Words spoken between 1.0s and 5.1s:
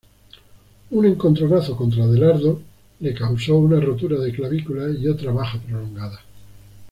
encontronazo contra Adelardo le causó una rotura de clavícula y